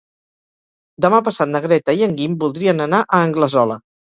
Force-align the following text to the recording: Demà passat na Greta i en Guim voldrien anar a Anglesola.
Demà 1.07 1.19
passat 1.27 1.51
na 1.53 1.61
Greta 1.67 1.97
i 1.99 2.03
en 2.09 2.17
Guim 2.23 2.41
voldrien 2.45 2.85
anar 2.89 3.03
a 3.19 3.25
Anglesola. 3.31 3.79